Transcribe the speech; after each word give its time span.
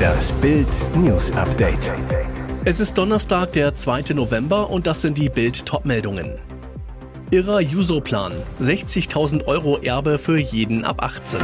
Das 0.00 0.32
Bild 0.32 0.68
News 0.94 1.32
Update. 1.32 1.90
Es 2.64 2.78
ist 2.78 2.96
Donnerstag, 2.96 3.52
der 3.52 3.74
2. 3.74 4.14
November 4.14 4.70
und 4.70 4.86
das 4.86 5.02
sind 5.02 5.18
die 5.18 5.28
Bild 5.28 5.66
Topmeldungen. 5.66 6.38
Irrer 7.32 7.60
Juso-Plan. 7.60 8.32
60.000 8.60 9.46
Euro 9.46 9.78
Erbe 9.78 10.18
für 10.18 10.38
jeden 10.38 10.84
ab 10.84 11.02
18. 11.02 11.40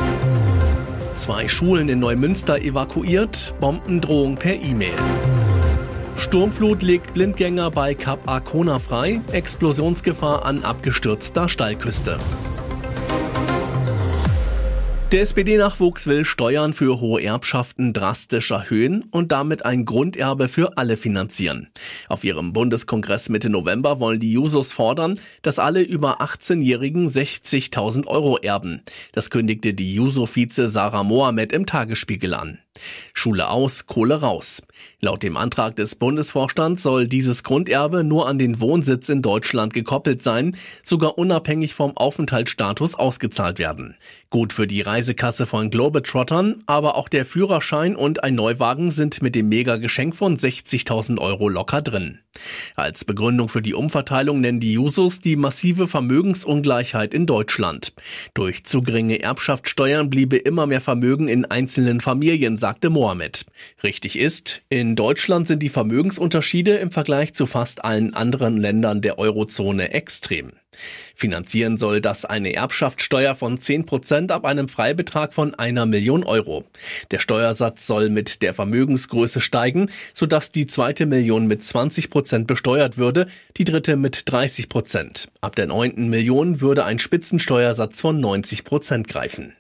Zwei 1.14 1.48
Schulen 1.48 1.88
in 1.88 1.98
Neumünster 1.98 2.60
evakuiert, 2.60 3.54
Bombendrohung 3.58 4.36
per 4.36 4.54
E-Mail. 4.54 4.94
Sturmflut 6.14 6.82
legt 6.82 7.14
Blindgänger 7.14 7.72
bei 7.72 7.94
Kap 7.94 8.28
Arkona 8.28 8.78
frei, 8.78 9.20
Explosionsgefahr 9.32 10.44
an 10.44 10.62
abgestürzter 10.62 11.48
Stallküste. 11.48 12.18
Der 15.10 15.22
SPD-Nachwuchs 15.22 16.06
will 16.06 16.26
Steuern 16.26 16.74
für 16.74 17.00
hohe 17.00 17.22
Erbschaften 17.22 17.94
drastisch 17.94 18.50
erhöhen 18.50 19.04
und 19.10 19.32
damit 19.32 19.64
ein 19.64 19.86
Grunderbe 19.86 20.48
für 20.48 20.76
alle 20.76 20.98
finanzieren. 20.98 21.70
Auf 22.10 22.24
ihrem 22.24 22.52
Bundeskongress 22.52 23.30
Mitte 23.30 23.48
November 23.48 24.00
wollen 24.00 24.20
die 24.20 24.30
Jusos 24.30 24.72
fordern, 24.72 25.18
dass 25.40 25.58
alle 25.58 25.80
über 25.80 26.20
18-Jährigen 26.20 27.08
60.000 27.08 28.06
Euro 28.06 28.36
erben. 28.36 28.82
Das 29.12 29.30
kündigte 29.30 29.72
die 29.72 29.94
Juso-Vize 29.94 30.68
Sarah 30.68 31.04
Mohamed 31.04 31.54
im 31.54 31.64
Tagesspiegel 31.64 32.34
an. 32.34 32.58
Schule 33.14 33.48
aus, 33.48 33.86
Kohle 33.86 34.20
raus. 34.20 34.62
Laut 35.00 35.22
dem 35.22 35.36
Antrag 35.36 35.76
des 35.76 35.94
Bundesvorstands 35.94 36.82
soll 36.82 37.08
dieses 37.08 37.42
Grunderbe 37.42 38.04
nur 38.04 38.28
an 38.28 38.38
den 38.38 38.60
Wohnsitz 38.60 39.08
in 39.08 39.22
Deutschland 39.22 39.72
gekoppelt 39.72 40.22
sein, 40.22 40.56
sogar 40.82 41.18
unabhängig 41.18 41.74
vom 41.74 41.96
Aufenthaltsstatus 41.96 42.94
ausgezahlt 42.94 43.58
werden. 43.58 43.96
Gut 44.30 44.52
für 44.52 44.66
die 44.66 44.80
Reisekasse 44.80 45.46
von 45.46 45.70
Globetrottern, 45.70 46.62
aber 46.66 46.96
auch 46.96 47.08
der 47.08 47.24
Führerschein 47.24 47.96
und 47.96 48.24
ein 48.24 48.34
Neuwagen 48.34 48.90
sind 48.90 49.22
mit 49.22 49.34
dem 49.34 49.48
Mega-Geschenk 49.48 50.16
von 50.16 50.36
60.000 50.36 51.18
Euro 51.18 51.48
locker 51.48 51.82
drin. 51.82 52.18
Als 52.76 53.04
Begründung 53.04 53.48
für 53.48 53.62
die 53.62 53.74
Umverteilung 53.74 54.40
nennen 54.40 54.60
die 54.60 54.74
Jusos 54.74 55.20
die 55.20 55.36
massive 55.36 55.88
Vermögensungleichheit 55.88 57.14
in 57.14 57.26
Deutschland. 57.26 57.92
Durch 58.34 58.64
zu 58.64 58.82
geringe 58.82 59.20
Erbschaftssteuern 59.20 60.10
bliebe 60.10 60.36
immer 60.36 60.66
mehr 60.66 60.80
Vermögen 60.80 61.28
in 61.28 61.44
einzelnen 61.44 62.00
Familien, 62.00 62.58
sagte 62.68 62.90
Mohammed. 62.90 63.46
Richtig 63.82 64.18
ist, 64.18 64.60
in 64.68 64.94
Deutschland 64.94 65.48
sind 65.48 65.62
die 65.62 65.70
Vermögensunterschiede 65.70 66.76
im 66.76 66.90
Vergleich 66.90 67.32
zu 67.32 67.46
fast 67.46 67.82
allen 67.82 68.12
anderen 68.12 68.58
Ländern 68.58 69.00
der 69.00 69.18
Eurozone 69.18 69.92
extrem. 69.92 70.52
Finanzieren 71.14 71.78
soll 71.78 72.02
das 72.02 72.26
eine 72.26 72.52
Erbschaftssteuer 72.52 73.34
von 73.34 73.56
10 73.56 73.86
Prozent 73.86 74.30
ab 74.30 74.44
einem 74.44 74.68
Freibetrag 74.68 75.32
von 75.32 75.54
einer 75.54 75.86
Million 75.86 76.24
Euro. 76.24 76.66
Der 77.10 77.20
Steuersatz 77.20 77.86
soll 77.86 78.10
mit 78.10 78.42
der 78.42 78.52
Vermögensgröße 78.52 79.40
steigen, 79.40 79.90
sodass 80.12 80.52
die 80.52 80.66
zweite 80.66 81.06
Million 81.06 81.46
mit 81.46 81.64
20 81.64 82.10
Prozent 82.10 82.46
besteuert 82.46 82.98
würde, 82.98 83.28
die 83.56 83.64
dritte 83.64 83.96
mit 83.96 84.24
30 84.26 84.68
Prozent. 84.68 85.30
Ab 85.40 85.56
der 85.56 85.68
neunten 85.68 86.10
Million 86.10 86.60
würde 86.60 86.84
ein 86.84 86.98
Spitzensteuersatz 86.98 88.02
von 88.02 88.20
90 88.20 88.64
Prozent 88.64 89.08
greifen. 89.08 89.54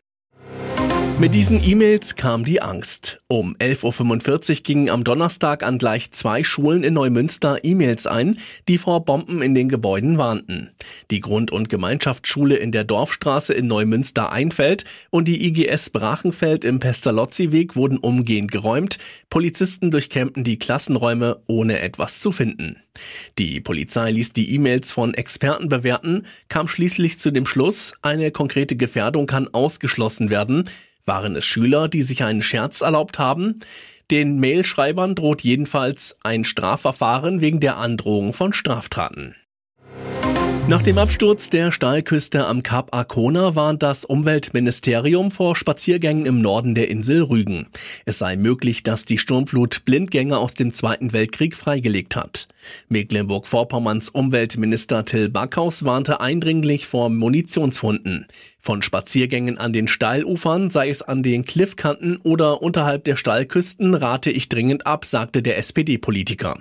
Mit 1.20 1.34
diesen 1.34 1.60
E-Mails 1.60 2.14
kam 2.14 2.44
die 2.44 2.62
Angst. 2.62 3.20
Um 3.26 3.56
11.45 3.56 4.50
Uhr 4.50 4.62
gingen 4.62 4.88
am 4.88 5.02
Donnerstag 5.02 5.64
an 5.64 5.78
gleich 5.78 6.12
zwei 6.12 6.44
Schulen 6.44 6.84
in 6.84 6.94
Neumünster 6.94 7.58
E-Mails 7.64 8.06
ein, 8.06 8.38
die 8.68 8.78
vor 8.78 9.04
Bomben 9.04 9.42
in 9.42 9.52
den 9.52 9.68
Gebäuden 9.68 10.16
warnten. 10.16 10.70
Die 11.10 11.20
Grund- 11.20 11.50
und 11.50 11.68
Gemeinschaftsschule 11.68 12.54
in 12.54 12.70
der 12.70 12.84
Dorfstraße 12.84 13.52
in 13.52 13.66
Neumünster 13.66 14.30
Einfeld 14.30 14.84
und 15.10 15.26
die 15.26 15.48
IGS 15.48 15.90
Brachenfeld 15.90 16.64
im 16.64 16.78
Pestalozzi-Weg 16.78 17.74
wurden 17.74 17.98
umgehend 17.98 18.52
geräumt. 18.52 18.98
Polizisten 19.28 19.90
durchkämmten 19.90 20.44
die 20.44 20.60
Klassenräume, 20.60 21.42
ohne 21.48 21.80
etwas 21.80 22.20
zu 22.20 22.30
finden. 22.30 22.76
Die 23.38 23.60
Polizei 23.60 24.12
ließ 24.12 24.34
die 24.34 24.54
E-Mails 24.54 24.92
von 24.92 25.14
Experten 25.14 25.68
bewerten, 25.68 26.26
kam 26.48 26.68
schließlich 26.68 27.18
zu 27.18 27.32
dem 27.32 27.46
Schluss, 27.46 27.94
eine 28.02 28.30
konkrete 28.30 28.76
Gefährdung 28.76 29.26
kann 29.26 29.48
ausgeschlossen 29.52 30.30
werden, 30.30 30.68
waren 31.08 31.34
es 31.34 31.44
Schüler, 31.44 31.88
die 31.88 32.02
sich 32.02 32.22
einen 32.22 32.42
Scherz 32.42 32.80
erlaubt 32.82 33.18
haben? 33.18 33.58
Den 34.12 34.38
Mailschreibern 34.38 35.16
droht 35.16 35.42
jedenfalls 35.42 36.16
ein 36.22 36.44
Strafverfahren 36.44 37.40
wegen 37.40 37.58
der 37.58 37.78
Androhung 37.78 38.32
von 38.32 38.52
Straftaten. 38.52 39.34
Nach 40.68 40.82
dem 40.82 40.98
Absturz 40.98 41.48
der 41.48 41.72
Stahlküste 41.72 42.44
am 42.44 42.62
Kap 42.62 42.94
Arkona 42.94 43.54
warnt 43.54 43.82
das 43.82 44.04
Umweltministerium 44.04 45.30
vor 45.30 45.56
Spaziergängen 45.56 46.26
im 46.26 46.42
Norden 46.42 46.74
der 46.74 46.90
Insel 46.90 47.22
Rügen. 47.22 47.68
Es 48.04 48.18
sei 48.18 48.36
möglich, 48.36 48.82
dass 48.82 49.06
die 49.06 49.16
Sturmflut 49.16 49.86
Blindgänger 49.86 50.38
aus 50.38 50.52
dem 50.52 50.74
Zweiten 50.74 51.14
Weltkrieg 51.14 51.56
freigelegt 51.56 52.16
hat. 52.16 52.48
Mecklenburg-Vorpommerns 52.90 54.10
Umweltminister 54.10 55.06
Till 55.06 55.30
Backhaus 55.30 55.86
warnte 55.86 56.20
eindringlich 56.20 56.86
vor 56.86 57.08
Munitionsfunden. 57.08 58.26
Von 58.60 58.82
Spaziergängen 58.82 59.56
an 59.56 59.72
den 59.72 59.88
Steilufern, 59.88 60.68
sei 60.68 60.90
es 60.90 61.00
an 61.00 61.22
den 61.22 61.44
Cliffkanten 61.44 62.18
oder 62.18 62.60
unterhalb 62.60 63.04
der 63.04 63.16
Steilküsten, 63.16 63.94
rate 63.94 64.30
ich 64.30 64.48
dringend 64.48 64.86
ab, 64.86 65.04
sagte 65.04 65.42
der 65.42 65.58
SPD-Politiker. 65.58 66.58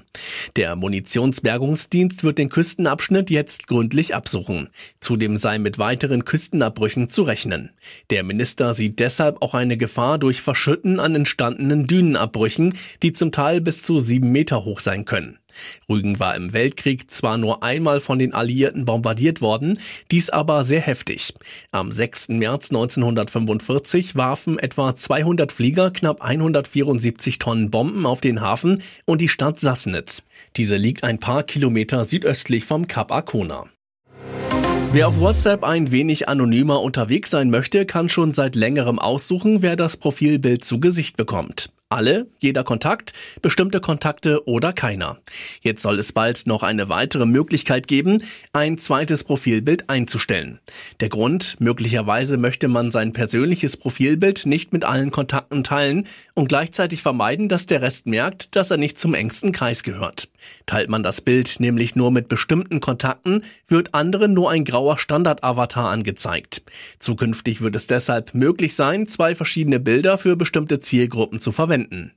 Der 0.56 0.76
Munitionsbergungsdienst 0.76 2.24
wird 2.24 2.38
den 2.38 2.50
Küstenabschnitt 2.50 3.30
jetzt 3.30 3.68
gründlich 3.68 4.16
absuchen. 4.16 4.70
Zudem 5.00 5.38
sei 5.38 5.60
mit 5.60 5.80
weiteren 5.80 6.24
Küstenabbrüchen 6.24 7.10
zu 7.10 7.24
rechnen. 7.24 7.72
Der 8.10 8.24
Minister 8.24 8.74
sieht 8.74 9.00
deshalb 9.00 9.42
auch 9.42 9.54
eine 9.54 9.76
Gefahr 9.76 10.18
durch 10.18 10.42
Verschütten 10.42 11.00
an 11.00 11.16
entstandenen 11.16 11.88
Dünenabbrüchen, 11.88 12.76
die 13.02 13.12
zum 13.12 13.32
Teil 13.32 13.60
bis 13.60 13.82
zu 13.82 14.00
sieben 14.00 14.32
Meter 14.32 14.64
hoch 14.64 14.80
sein 14.80 15.04
können. 15.06 15.40
Rügen 15.90 16.20
war 16.20 16.36
im 16.36 16.54
Weltkrieg 16.54 17.10
zwar 17.12 17.38
nur 17.38 17.64
einmal 17.64 18.00
von 18.00 18.20
den 18.20 18.34
Alliierten 18.34 18.86
bombardiert 18.86 19.42
worden, 19.42 19.80
dies 20.12 20.30
aber 20.30 20.64
sehr 20.64 20.82
heftig. 20.82 21.34
Am 21.72 21.92
6. 21.92 22.30
März 22.30 22.70
1945 22.70 24.16
warfen 24.16 24.60
etwa 24.60 24.96
200 24.96 25.52
Flieger 25.52 25.92
knapp 25.92 26.22
174 26.22 27.40
Tonnen 27.40 27.72
Bomben 27.72 28.06
auf 28.06 28.22
den 28.22 28.42
Hafen 28.42 28.82
und 29.06 29.22
die 29.22 29.30
Stadt 29.30 29.60
Sassnitz. 29.60 30.24
Diese 30.56 30.78
liegt 30.78 31.04
ein 31.04 31.20
paar 31.20 31.44
Kilometer 31.44 32.04
südöstlich 32.04 32.66
vom 32.66 32.88
Kap 32.88 33.12
Arkona. 33.12 33.66
Wer 34.94 35.10
auf 35.10 35.20
WhatsApp 35.20 35.64
ein 35.64 35.92
wenig 35.92 36.30
anonymer 36.30 36.82
unterwegs 36.82 37.30
sein 37.30 37.50
möchte, 37.50 37.86
kann 37.86 38.08
schon 38.08 38.32
seit 38.32 38.56
längerem 38.56 39.00
aussuchen, 39.00 39.62
wer 39.62 39.76
das 39.76 39.98
Profilbild 39.98 40.64
zu 40.64 40.80
Gesicht 40.80 41.18
bekommt. 41.18 41.70
Alle, 41.90 42.28
jeder 42.42 42.66
Kontakt, 42.66 43.14
bestimmte 43.42 43.80
Kontakte 43.80 44.46
oder 44.46 44.74
keiner. 44.74 45.20
Jetzt 45.62 45.82
soll 45.82 46.00
es 46.00 46.12
bald 46.12 46.46
noch 46.46 46.62
eine 46.62 46.90
weitere 46.90 47.26
Möglichkeit 47.26 47.88
geben, 47.88 48.24
ein 48.52 48.78
zweites 48.78 49.24
Profilbild 49.24 49.90
einzustellen. 49.90 50.60
Der 51.00 51.08
Grund, 51.08 51.56
möglicherweise 51.60 52.36
möchte 52.36 52.68
man 52.68 52.92
sein 52.92 53.14
persönliches 53.14 53.78
Profilbild 53.78 54.46
nicht 54.46 54.74
mit 54.74 54.84
allen 54.84 55.12
Kontakten 55.12 55.64
teilen 55.64 56.08
und 56.34 56.50
gleichzeitig 56.50 57.02
vermeiden, 57.02 57.48
dass 57.48 57.68
der 57.68 57.82
Rest 57.82 58.06
merkt, 58.06 58.58
dass 58.58 58.70
er 58.70 58.76
nicht 58.76 59.00
zum 59.00 59.14
engsten 59.14 59.54
Kreis 59.54 59.82
gehört. 59.82 60.28
Teilt 60.66 60.90
man 60.90 61.04
das 61.04 61.22
Bild 61.22 61.60
nämlich 61.60 61.96
nur 61.96 62.12
mit 62.12 62.28
bestimmten 62.28 62.80
Kontakten, 62.80 63.44
wird 63.68 63.94
anderen 63.94 64.34
nur 64.34 64.52
ein 64.52 64.64
grauer 64.64 64.98
Standard-Avatar 64.98 65.90
angezeigt. 65.90 66.64
Zukünftig 67.00 67.62
wird 67.62 67.76
es 67.76 67.88
deshalb 67.88 68.34
möglich 68.34 68.76
sein, 68.76 69.08
zwei 69.08 69.36
verschiedene 69.36 69.80
Bilder 69.80 70.18
für 70.18 70.36
bestimmte 70.36 70.80
Zielgruppen 70.80 71.40
zu 71.40 71.52
verwenden. 71.52 72.12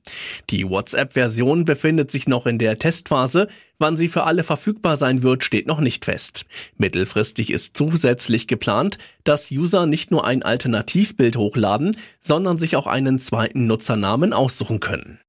Die 0.49 0.69
WhatsApp-Version 0.69 1.65
befindet 1.65 2.11
sich 2.11 2.27
noch 2.27 2.45
in 2.45 2.59
der 2.59 2.77
Testphase. 2.77 3.47
Wann 3.79 3.97
sie 3.97 4.09
für 4.09 4.23
alle 4.23 4.43
verfügbar 4.43 4.97
sein 4.97 5.23
wird, 5.23 5.43
steht 5.43 5.67
noch 5.67 5.79
nicht 5.79 6.05
fest. 6.05 6.45
Mittelfristig 6.77 7.49
ist 7.49 7.75
zusätzlich 7.75 8.47
geplant, 8.47 8.97
dass 9.23 9.51
User 9.51 9.85
nicht 9.85 10.11
nur 10.11 10.25
ein 10.25 10.43
Alternativbild 10.43 11.35
hochladen, 11.35 11.95
sondern 12.19 12.57
sich 12.57 12.75
auch 12.75 12.87
einen 12.87 13.19
zweiten 13.19 13.67
Nutzernamen 13.67 14.33
aussuchen 14.33 14.79
können. 14.79 15.19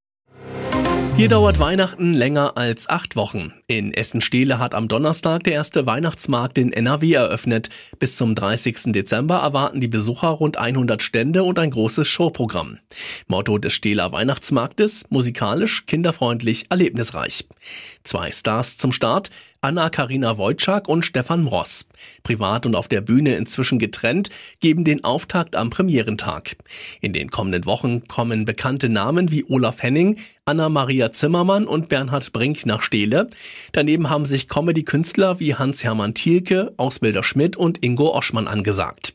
Hier 1.22 1.28
dauert 1.28 1.60
Weihnachten 1.60 2.14
länger 2.14 2.56
als 2.56 2.88
acht 2.88 3.14
Wochen. 3.14 3.52
In 3.68 3.94
Essen-Stehle 3.94 4.58
hat 4.58 4.74
am 4.74 4.88
Donnerstag 4.88 5.44
der 5.44 5.52
erste 5.52 5.86
Weihnachtsmarkt 5.86 6.58
in 6.58 6.72
NRW 6.72 7.12
eröffnet. 7.12 7.68
Bis 8.00 8.16
zum 8.16 8.34
30. 8.34 8.92
Dezember 8.92 9.36
erwarten 9.36 9.80
die 9.80 9.86
Besucher 9.86 10.30
rund 10.30 10.56
100 10.56 11.00
Stände 11.00 11.44
und 11.44 11.60
ein 11.60 11.70
großes 11.70 12.08
Showprogramm. 12.08 12.80
Motto 13.28 13.58
des 13.58 13.72
Stehler 13.72 14.10
Weihnachtsmarktes, 14.10 15.04
musikalisch, 15.10 15.86
kinderfreundlich, 15.86 16.66
erlebnisreich. 16.70 17.46
Zwei 18.02 18.32
Stars 18.32 18.76
zum 18.76 18.90
Start, 18.90 19.30
Anna-Karina 19.64 20.38
Wojcik 20.38 20.88
und 20.88 21.04
Stefan 21.04 21.46
Ross. 21.46 21.86
Privat 22.24 22.66
und 22.66 22.74
auf 22.74 22.88
der 22.88 23.00
Bühne 23.00 23.36
inzwischen 23.36 23.78
getrennt, 23.78 24.28
geben 24.58 24.82
den 24.82 25.04
Auftakt 25.04 25.54
am 25.54 25.70
Premierentag. 25.70 26.56
In 27.00 27.12
den 27.12 27.30
kommenden 27.30 27.64
Wochen 27.64 28.08
kommen 28.08 28.44
bekannte 28.44 28.88
Namen 28.88 29.30
wie 29.30 29.44
Olaf 29.48 29.80
Henning, 29.80 30.18
Anna-Maria 30.46 31.12
Zimmermann 31.12 31.68
und 31.68 31.88
Bernhard 31.88 32.32
Brink 32.32 32.66
nach 32.66 32.82
Steele. 32.82 33.30
Daneben 33.70 34.10
haben 34.10 34.24
sich 34.26 34.48
Comedy-Künstler 34.48 35.38
wie 35.38 35.54
Hans-Hermann 35.54 36.14
Thielke, 36.14 36.74
Ausbilder 36.76 37.22
Schmidt 37.22 37.56
und 37.56 37.84
Ingo 37.84 38.12
Oschmann 38.16 38.48
angesagt. 38.48 39.14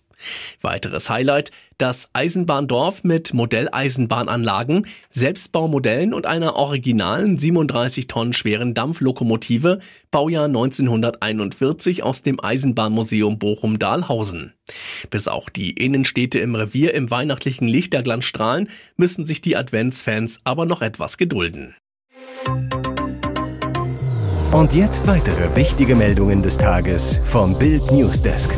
Weiteres 0.61 1.09
Highlight, 1.09 1.51
das 1.77 2.09
Eisenbahndorf 2.13 3.03
mit 3.03 3.33
Modelleisenbahnanlagen, 3.33 4.87
Selbstbaumodellen 5.11 6.13
und 6.13 6.25
einer 6.25 6.55
originalen 6.55 7.37
37 7.37 8.07
Tonnen 8.07 8.33
schweren 8.33 8.73
Dampflokomotive, 8.73 9.79
Baujahr 10.11 10.45
1941 10.45 12.03
aus 12.03 12.21
dem 12.21 12.39
Eisenbahnmuseum 12.43 13.37
Bochum-Dahlhausen. 13.37 14.53
Bis 15.09 15.27
auch 15.27 15.49
die 15.49 15.71
Innenstädte 15.71 16.39
im 16.39 16.55
Revier 16.55 16.93
im 16.93 17.11
weihnachtlichen 17.11 17.67
Lichterglanz 17.67 18.25
strahlen, 18.25 18.69
müssen 18.95 19.25
sich 19.25 19.41
die 19.41 19.55
Adventsfans 19.55 20.41
aber 20.43 20.65
noch 20.65 20.81
etwas 20.81 21.17
gedulden. 21.17 21.75
Und 24.51 24.73
jetzt 24.73 25.05
weitere 25.05 25.55
wichtige 25.55 25.95
Meldungen 25.95 26.41
des 26.41 26.57
Tages 26.57 27.19
vom 27.25 27.59
Bild 27.59 27.91
Newsdesk. 27.91 28.49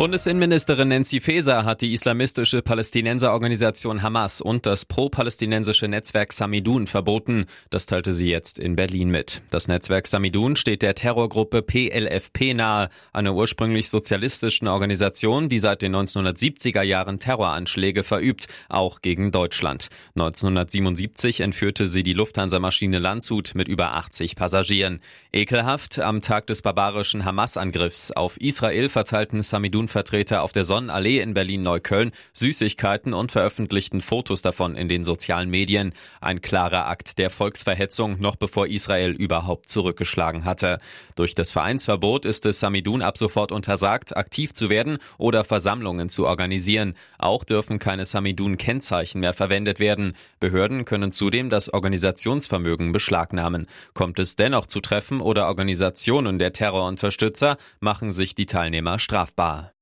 Bundesinnenministerin 0.00 0.88
Nancy 0.88 1.20
Faeser 1.20 1.66
hat 1.66 1.82
die 1.82 1.92
islamistische 1.92 2.62
Palästinenserorganisation 2.62 4.00
Hamas 4.00 4.40
und 4.40 4.64
das 4.64 4.86
pro-palästinensische 4.86 5.88
Netzwerk 5.88 6.32
Samidun 6.32 6.86
verboten. 6.86 7.44
Das 7.68 7.84
teilte 7.84 8.14
sie 8.14 8.30
jetzt 8.30 8.58
in 8.58 8.76
Berlin 8.76 9.10
mit. 9.10 9.42
Das 9.50 9.68
Netzwerk 9.68 10.06
Samidun 10.06 10.56
steht 10.56 10.80
der 10.80 10.94
Terrorgruppe 10.94 11.60
PLFP 11.60 12.54
nahe, 12.54 12.88
einer 13.12 13.34
ursprünglich 13.34 13.90
sozialistischen 13.90 14.68
Organisation, 14.68 15.50
die 15.50 15.58
seit 15.58 15.82
den 15.82 15.94
1970er 15.94 16.80
Jahren 16.80 17.18
Terroranschläge 17.18 18.02
verübt, 18.02 18.48
auch 18.70 19.02
gegen 19.02 19.32
Deutschland. 19.32 19.88
1977 20.16 21.40
entführte 21.40 21.86
sie 21.86 22.04
die 22.04 22.14
Lufthansa-Maschine 22.14 23.00
Landshut 23.00 23.54
mit 23.54 23.68
über 23.68 23.92
80 23.92 24.34
Passagieren. 24.34 25.00
Ekelhaft, 25.30 25.98
am 25.98 26.22
Tag 26.22 26.46
des 26.46 26.62
barbarischen 26.62 27.26
Hamas-Angriffs 27.26 28.12
auf 28.12 28.40
Israel 28.40 28.88
verteilten 28.88 29.42
Samidun 29.42 29.89
Vertreter 29.90 30.42
auf 30.42 30.52
der 30.52 30.64
Sonnenallee 30.64 31.20
in 31.20 31.34
Berlin-Neukölln 31.34 32.12
Süßigkeiten 32.32 33.12
und 33.12 33.32
veröffentlichten 33.32 34.00
Fotos 34.00 34.42
davon 34.42 34.76
in 34.76 34.88
den 34.88 35.04
sozialen 35.04 35.50
Medien. 35.50 35.92
Ein 36.20 36.40
klarer 36.40 36.86
Akt 36.86 37.18
der 37.18 37.30
Volksverhetzung, 37.30 38.20
noch 38.20 38.36
bevor 38.36 38.66
Israel 38.66 39.10
überhaupt 39.10 39.68
zurückgeschlagen 39.68 40.44
hatte. 40.44 40.78
Durch 41.16 41.34
das 41.34 41.52
Vereinsverbot 41.52 42.24
ist 42.24 42.46
es 42.46 42.60
Samidun 42.60 43.02
ab 43.02 43.18
sofort 43.18 43.52
untersagt, 43.52 44.16
aktiv 44.16 44.52
zu 44.54 44.70
werden 44.70 44.98
oder 45.18 45.44
Versammlungen 45.44 46.08
zu 46.08 46.26
organisieren. 46.26 46.94
Auch 47.18 47.44
dürfen 47.44 47.78
keine 47.78 48.04
Samidun-Kennzeichen 48.04 49.20
mehr 49.20 49.34
verwendet 49.34 49.80
werden. 49.80 50.14
Behörden 50.38 50.84
können 50.84 51.12
zudem 51.12 51.50
das 51.50 51.72
Organisationsvermögen 51.72 52.92
beschlagnahmen. 52.92 53.66
Kommt 53.94 54.18
es 54.18 54.36
dennoch 54.36 54.66
zu 54.66 54.80
Treffen 54.80 55.20
oder 55.20 55.46
Organisationen 55.46 56.38
der 56.38 56.52
Terrorunterstützer, 56.52 57.56
machen 57.80 58.12
sich 58.12 58.34
die 58.34 58.46
Teilnehmer 58.46 58.98
strafbar. 58.98 59.72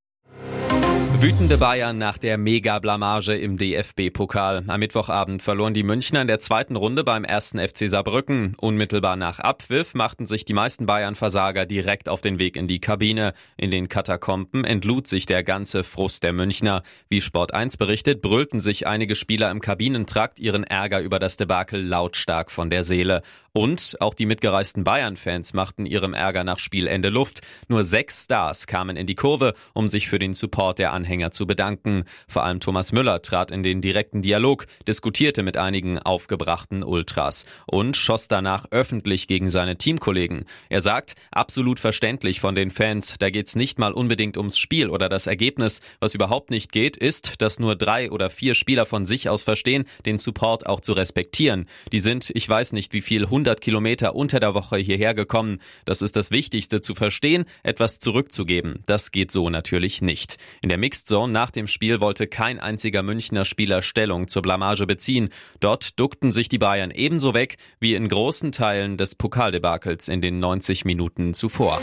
Wütende 1.21 1.59
Bayern 1.59 1.99
nach 1.99 2.17
der 2.17 2.39
Mega-Blamage 2.39 3.35
im 3.35 3.59
DFB-Pokal. 3.59 4.63
Am 4.69 4.79
Mittwochabend 4.79 5.43
verloren 5.43 5.75
die 5.75 5.83
Münchner 5.83 6.21
in 6.21 6.29
der 6.29 6.39
zweiten 6.39 6.77
Runde 6.77 7.03
beim 7.03 7.25
ersten 7.25 7.59
FC 7.59 7.89
Saarbrücken. 7.89 8.55
Unmittelbar 8.57 9.17
nach 9.17 9.41
Abpfiff 9.41 9.95
machten 9.95 10.29
sich 10.29 10.45
die 10.45 10.53
meisten 10.53 10.87
Bayern-Versager 10.87 11.67
direkt 11.67 12.09
auf 12.09 12.21
den 12.21 12.39
Weg 12.39 12.57
in 12.57 12.69
die 12.69 12.79
Kabine. 12.79 13.35
In 13.57 13.73
den 13.73 13.89
Katakomben 13.89 14.65
entlud 14.65 15.09
sich 15.09 15.27
der 15.27 15.43
ganze 15.43 15.83
Frust 15.83 16.23
der 16.23 16.33
Münchner. 16.33 16.85
Wie 17.09 17.21
Sport 17.21 17.53
1 17.53 17.79
berichtet, 17.79 18.23
brüllten 18.23 18.61
sich 18.61 18.87
einige 18.87 19.17
Spieler 19.17 19.51
im 19.51 19.61
Kabinentrakt 19.61 20.39
ihren 20.39 20.63
Ärger 20.63 21.01
über 21.01 21.19
das 21.19 21.37
Debakel 21.37 21.85
lautstark 21.85 22.53
von 22.53 22.71
der 22.71 22.85
Seele. 22.85 23.23
Und 23.53 23.97
auch 23.99 24.15
die 24.15 24.27
mitgereisten 24.27 24.85
Bayern-Fans 24.85 25.53
machten 25.53 25.85
ihrem 25.85 26.15
Ärger 26.15 26.45
nach 26.45 26.61
Spielende 26.61 27.09
Luft. 27.09 27.41
Nur 27.67 27.83
sechs 27.83 28.23
Stars 28.23 28.69
kamen 28.69 28.97
in 28.97 29.09
die 29.09 29.17
Kurve, 29.17 29.53
um 29.73 29.89
sich 29.89 30.07
für 30.07 30.21
den 30.21 30.35
Support 30.35 30.79
der 30.79 30.93
Anhänger 30.93 31.08
zu 31.31 31.47
bedanken. 31.47 32.05
Vor 32.29 32.45
allem 32.45 32.61
Thomas 32.61 32.93
Müller 32.93 33.23
trat 33.23 33.51
in 33.51 33.63
den 33.63 33.81
direkten 33.81 34.23
Dialog, 34.23 34.67
diskutierte 34.87 35.43
mit 35.43 35.57
einigen 35.57 35.99
aufgebrachten 35.99 36.83
Ultras 36.83 37.47
und 37.67 37.97
schoss 37.97 38.29
danach 38.29 38.67
öffentlich 38.71 39.27
gegen 39.27 39.51
seine 39.51 39.77
Teamkollegen. 39.77 40.45
Er 40.69 40.81
sagt, 40.81 41.15
absolut 41.31 41.81
verständlich 41.81 42.41
von 42.41 42.55
den 42.55 42.71
Fans, 42.71 43.17
da 43.19 43.31
geht's 43.31 43.57
nicht 43.57 43.79
mal 43.79 43.93
unbedingt 43.93 44.37
ums 44.37 44.59
Spiel 44.59 44.91
oder 44.91 45.09
das 45.09 45.27
Ergebnis. 45.27 45.81
Was 46.01 46.15
überhaupt 46.15 46.51
nicht 46.51 46.73
geht, 46.73 46.97
ist, 46.97 47.41
dass 47.41 47.59
nur 47.59 47.77
drei 47.77 48.11
oder 48.11 48.31
vier 48.31 48.55
Spieler 48.55 48.87
von 48.87 49.07
sich 49.07 49.29
aus 49.29 49.43
verstehen, 49.43 49.85
den 50.05 50.19
Support 50.19 50.67
auch 50.67 50.81
zu 50.81 50.93
respektieren. 50.93 51.67
Die 51.93 52.01
sind, 52.01 52.31
ich 52.35 52.49
weiß 52.49 52.73
nicht 52.73 52.93
wie 52.93 53.01
viel, 53.01 53.25
100 53.25 53.61
Kilometer 53.61 54.15
unter 54.15 54.41
der 54.41 54.55
Woche 54.55 54.77
hierher 54.77 55.15
gekommen. 55.15 55.59
Das 55.85 56.03
ist 56.03 56.17
das 56.17 56.31
Wichtigste 56.31 56.81
zu 56.81 56.95
verstehen, 56.95 57.45
etwas 57.63 57.99
zurückzugeben. 57.99 58.83
Das 58.87 59.11
geht 59.11 59.33
so 59.33 59.49
natürlich 59.51 60.03
nicht. 60.03 60.37
In 60.63 60.69
der 60.69 60.79
Mixed 60.79 60.98
Zone 61.05 61.33
nach 61.33 61.51
dem 61.51 61.67
Spiel 61.67 62.01
wollte 62.01 62.27
kein 62.27 62.59
einziger 62.59 63.03
Münchner 63.03 63.45
Spieler 63.45 63.83
Stellung 63.83 64.29
zur 64.29 64.43
Blamage 64.43 64.87
beziehen. 64.87 65.29
Dort 65.61 65.99
duckten 65.99 66.33
sich 66.33 66.49
die 66.49 66.59
Bayern 66.59 66.91
ebenso 66.91 67.35
weg 67.35 67.57
wie 67.81 67.95
in 67.95 68.09
großen 68.09 68.53
Teilen 68.53 68.97
des 68.97 69.15
Pokaldebakels 69.15 70.09
in 70.09 70.21
den 70.21 70.39
90 70.41 70.85
Minuten 70.85 71.35
zuvor. 71.35 71.81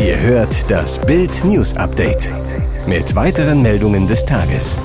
Ihr 0.00 0.20
hört 0.20 0.70
das 0.70 1.04
Bild 1.04 1.44
News 1.44 1.74
Update 1.74 2.30
mit 2.86 3.14
weiteren 3.14 3.62
Meldungen 3.62 4.06
des 4.06 4.24
Tages. 4.24 4.78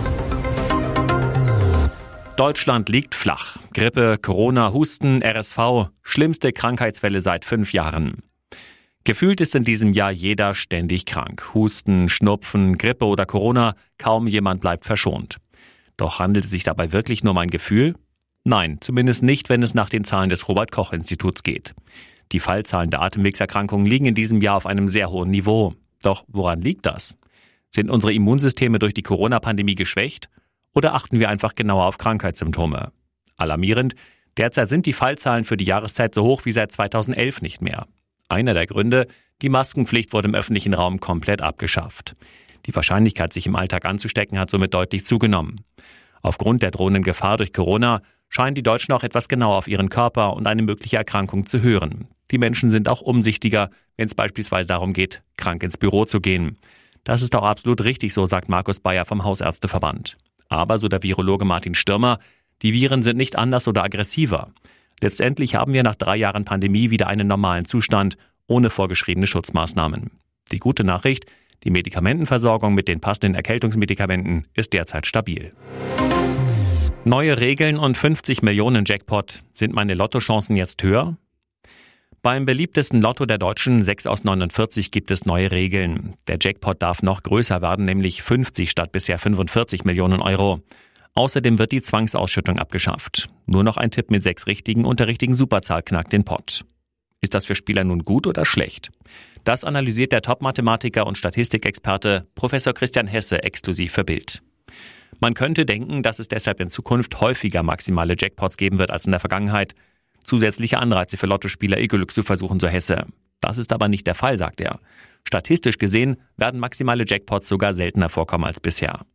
Deutschland 2.36 2.90
liegt 2.90 3.14
flach. 3.14 3.58
Grippe, 3.74 4.18
Corona, 4.20 4.74
Husten, 4.74 5.22
RSV, 5.24 5.90
schlimmste 6.02 6.52
Krankheitswelle 6.52 7.22
seit 7.22 7.46
fünf 7.46 7.74
Jahren. 7.74 8.24
Gefühlt 9.06 9.42
ist 9.42 9.54
in 9.54 9.66
diesem 9.66 9.92
Jahr 9.92 10.12
jeder 10.12 10.54
ständig 10.54 11.06
krank. 11.06 11.54
Husten, 11.54 12.08
Schnupfen, 12.08 12.78
Grippe 12.78 13.06
oder 13.06 13.26
Corona, 13.26 13.76
kaum 13.98 14.28
jemand 14.28 14.62
bleibt 14.62 14.86
verschont. 14.86 15.38
Doch 15.98 16.20
handelt 16.20 16.46
es 16.46 16.52
sich 16.52 16.64
dabei 16.64 16.94
wirklich 16.94 17.22
nur 17.22 17.32
um 17.32 17.38
ein 17.38 17.50
Gefühl? 17.50 17.96
Nein, 18.46 18.78
zumindest 18.80 19.22
nicht, 19.22 19.50
wenn 19.50 19.62
es 19.62 19.74
nach 19.74 19.90
den 19.90 20.06
Zahlen 20.06 20.30
des 20.30 20.48
Robert 20.48 20.72
Koch 20.72 20.94
Instituts 20.94 21.44
geht. 21.44 21.74
Die 22.32 22.40
Fallzahlen 22.40 22.90
der 22.90 23.02
Atemwegserkrankungen 23.02 23.86
liegen 23.86 24.06
in 24.06 24.16
diesem 24.16 24.42
Jahr 24.42 24.56
auf 24.56 24.66
einem 24.66 24.88
sehr 24.88 25.12
hohen 25.12 25.30
Niveau. 25.30 25.76
Doch 26.02 26.24
woran 26.28 26.62
liegt 26.62 26.86
das? 26.86 27.18
Sind 27.70 27.90
unsere 27.90 28.14
Immunsysteme 28.14 28.80
durch 28.80 28.94
die 28.94 29.04
Corona-Pandemie 29.04 29.76
geschwächt? 29.76 30.30
Oder 30.74 30.94
achten 30.94 31.20
wir 31.20 31.30
einfach 31.30 31.56
genauer 31.56 31.86
auf 31.86 31.98
Krankheitssymptome? 31.98 32.92
Alarmierend, 33.38 33.96
derzeit 34.38 34.70
sind 34.70 34.86
die 34.86 34.94
Fallzahlen 34.94 35.44
für 35.44 35.58
die 35.58 35.66
Jahreszeit 35.66 36.16
so 36.16 36.24
hoch 36.24 36.46
wie 36.46 36.52
seit 36.52 36.72
2011 36.72 37.42
nicht 37.42 37.62
mehr. 37.62 37.88
Einer 38.30 38.54
der 38.54 38.66
Gründe, 38.66 39.08
die 39.42 39.50
Maskenpflicht 39.50 40.14
wurde 40.14 40.28
im 40.28 40.36
öffentlichen 40.36 40.74
Raum 40.74 41.00
komplett 41.00 41.42
abgeschafft. 41.42 42.16
Die 42.66 42.76
Wahrscheinlichkeit, 42.76 43.34
sich 43.34 43.46
im 43.46 43.56
Alltag 43.56 43.86
anzustecken, 43.86 44.40
hat 44.40 44.50
somit 44.50 44.74
deutlich 44.74 45.06
zugenommen. 45.06 45.62
Aufgrund 46.22 46.62
der 46.62 46.72
drohenden 46.72 47.04
Gefahr 47.04 47.38
durch 47.38 47.52
Corona 47.52 48.02
scheinen 48.30 48.56
die 48.56 48.64
Deutschen 48.64 48.94
auch 48.94 49.04
etwas 49.04 49.28
genauer 49.28 49.58
auf 49.58 49.68
ihren 49.68 49.90
Körper 49.90 50.34
und 50.34 50.48
eine 50.48 50.64
mögliche 50.64 50.98
Erkrankung 50.98 51.46
zu 51.46 51.62
hören. 51.62 52.08
Die 52.32 52.38
Menschen 52.38 52.70
sind 52.70 52.88
auch 52.88 53.02
umsichtiger, 53.02 53.70
wenn 53.98 54.08
es 54.08 54.16
beispielsweise 54.16 54.70
darum 54.70 54.94
geht, 54.94 55.22
krank 55.38 55.62
ins 55.62 55.78
Büro 55.78 56.06
zu 56.06 56.20
gehen. 56.20 56.58
Das 57.04 57.22
ist 57.22 57.36
auch 57.36 57.44
absolut 57.44 57.84
richtig, 57.84 58.14
so 58.14 58.26
sagt 58.26 58.50
Markus 58.50 58.80
Bayer 58.80 59.06
vom 59.06 59.24
Hausärzteverband. 59.24 60.18
Aber, 60.48 60.80
so 60.80 60.88
der 60.88 61.04
Virologe 61.04 61.46
Martin 61.46 61.76
Stürmer, 61.76 62.20
die 62.62 62.74
Viren 62.74 63.04
sind 63.04 63.18
nicht 63.18 63.38
anders 63.38 63.68
oder 63.68 63.84
aggressiver. 63.84 64.52
Letztendlich 65.04 65.56
haben 65.56 65.74
wir 65.74 65.84
nach 65.84 65.96
drei 65.96 66.16
Jahren 66.16 66.46
Pandemie 66.46 66.90
wieder 66.90 67.08
einen 67.08 67.28
normalen 67.28 67.66
Zustand 67.66 68.16
ohne 68.48 68.70
vorgeschriebene 68.70 69.28
Schutzmaßnahmen. 69.28 70.12
Die 70.54 70.60
gute 70.60 70.86
Nachricht, 70.86 71.26
die 71.66 71.72
Medikamentenversorgung 71.72 72.74
mit 72.74 72.88
den 72.88 73.02
passenden 73.02 73.36
Erkältungsmedikamenten 73.36 74.48
ist 74.54 74.72
derzeit 74.72 75.06
stabil. 75.06 75.52
Neue 77.04 77.38
Regeln 77.38 77.78
und 77.78 77.98
50 77.98 78.44
Millionen 78.44 78.86
Jackpot. 78.86 79.44
Sind 79.52 79.74
meine 79.74 79.94
Lottochancen 79.94 80.56
jetzt 80.56 80.82
höher? 80.84 81.18
Beim 82.22 82.46
beliebtesten 82.46 83.02
Lotto 83.02 83.26
der 83.26 83.40
Deutschen 83.40 83.82
6 83.82 84.08
aus 84.08 84.24
49 84.24 84.90
gibt 84.90 85.12
es 85.12 85.26
neue 85.26 85.52
Regeln. 85.52 86.14
Der 86.28 86.38
Jackpot 86.40 86.82
darf 86.82 87.04
noch 87.04 87.24
größer 87.24 87.62
werden, 87.62 87.84
nämlich 87.84 88.24
50 88.24 88.72
statt 88.72 88.94
bisher 88.94 89.20
45 89.20 89.84
Millionen 89.84 90.22
Euro. 90.22 90.62
Außerdem 91.16 91.60
wird 91.60 91.72
die 91.72 91.82
Zwangsausschüttung 91.82 92.58
abgeschafft. 92.58 93.30
Nur 93.46 93.64
noch 93.64 93.78
ein 93.78 93.92
Tipp 93.92 94.10
mit 94.10 94.24
sechs 94.24 94.48
richtigen 94.48 94.86
und 94.86 95.00
der 95.00 95.08
richtigen 95.08 95.36
Superzahl 95.36 95.84
knackt 95.84 96.12
den 96.12 96.26
Pott. 96.26 96.66
Ist 97.22 97.34
das 97.34 97.46
für 97.46 97.56
Spieler 97.56 97.84
nun 97.84 98.04
gut 98.04 98.26
oder 98.26 98.46
schlecht? 98.46 98.90
Das 99.44 99.64
analysiert 99.64 100.12
der 100.12 100.22
Top-Mathematiker 100.22 101.06
und 101.06 101.18
Statistikexperte 101.18 102.28
Professor 102.36 102.74
Christian 102.74 103.08
Hesse 103.08 103.44
exklusiv 103.44 103.94
für 103.94 104.04
Bild. 104.04 104.42
Man 105.20 105.36
könnte 105.36 105.66
denken, 105.66 106.02
dass 106.02 106.20
es 106.20 106.28
deshalb 106.28 106.60
in 106.60 106.70
Zukunft 106.70 107.22
häufiger 107.22 107.64
maximale 107.64 108.16
Jackpots 108.18 108.58
geben 108.58 108.80
wird 108.80 108.92
als 108.92 109.06
in 109.06 109.12
der 109.12 109.20
Vergangenheit 109.20 109.76
zusätzliche 110.24 110.80
Anreize 110.80 111.18
für 111.18 111.28
Lottospieler 111.28 111.78
ihr 111.78 111.88
Glück 111.88 112.14
zu 112.14 112.24
versuchen, 112.24 112.60
so 112.60 112.68
Hesse. 112.68 113.06
Das 113.40 113.58
ist 113.58 113.72
aber 113.72 113.88
nicht 113.88 114.08
der 114.08 114.16
Fall, 114.16 114.38
sagt 114.38 114.62
er. 114.62 114.80
Statistisch 115.26 115.78
gesehen 115.78 116.18
werden 116.38 116.60
maximale 116.60 117.06
Jackpots 117.08 117.48
sogar 117.48 117.74
seltener 117.74 118.10
vorkommen 118.10 118.46
als 118.46 118.60
bisher. 118.60 119.06